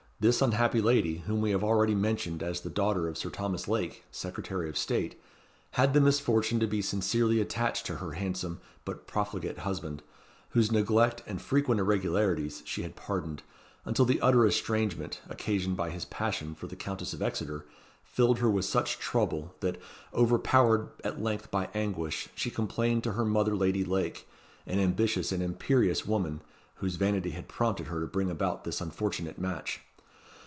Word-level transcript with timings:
This 0.21 0.39
unhappy 0.39 0.81
lady, 0.81 1.23
whom 1.25 1.41
we 1.41 1.49
have 1.49 1.63
already 1.63 1.95
mentioned 1.95 2.43
as 2.43 2.61
the 2.61 2.69
daughter 2.69 3.07
of 3.07 3.17
Sir 3.17 3.31
Thomas 3.31 3.67
Lake, 3.67 4.03
Secretary 4.11 4.69
of 4.69 4.77
State, 4.77 5.19
had 5.71 5.95
the 5.95 5.99
misfortune 5.99 6.59
to 6.59 6.67
be 6.67 6.79
sincerely 6.79 7.41
attached 7.41 7.87
to 7.87 7.95
her 7.95 8.11
handsome 8.11 8.61
but 8.85 9.07
profligate 9.07 9.57
husband, 9.57 10.03
whose 10.51 10.71
neglect 10.71 11.23
and 11.25 11.41
frequent 11.41 11.81
irregularities 11.81 12.61
she 12.67 12.83
had 12.83 12.95
pardoned, 12.95 13.41
until 13.83 14.05
the 14.05 14.21
utter 14.21 14.45
estrangement, 14.45 15.19
occasioned 15.27 15.75
by 15.75 15.89
his 15.89 16.05
passion 16.05 16.53
for 16.53 16.67
the 16.67 16.75
Countess 16.75 17.13
of 17.15 17.23
Exeter, 17.23 17.65
filled 18.03 18.37
her 18.37 18.49
with 18.51 18.65
such 18.65 18.99
trouble, 18.99 19.55
that, 19.61 19.79
overpowered 20.13 20.89
at 21.03 21.19
length 21.19 21.49
by 21.49 21.67
anguish, 21.73 22.29
she 22.35 22.51
complained 22.51 23.03
to 23.03 23.13
her 23.13 23.25
mother 23.25 23.55
Lady 23.55 23.83
Lake, 23.83 24.29
an 24.67 24.77
ambitious 24.77 25.31
and 25.31 25.41
imperious 25.41 26.05
woman, 26.05 26.41
whose 26.75 26.95
vanity 26.95 27.31
had 27.31 27.47
prompted 27.47 27.87
her 27.87 27.99
to 27.99 28.05
bring 28.05 28.29
about 28.29 28.63
this 28.65 28.81
unfortunate 28.81 29.39
match. 29.39 29.81